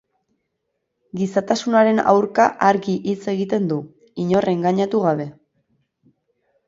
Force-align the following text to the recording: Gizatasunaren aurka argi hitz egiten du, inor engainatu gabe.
Gizatasunaren 1.19 2.01
aurka 2.13 2.47
argi 2.69 2.95
hitz 3.11 3.17
egiten 3.35 3.69
du, 3.73 3.79
inor 4.25 4.53
engainatu 4.55 5.03
gabe. 5.09 5.33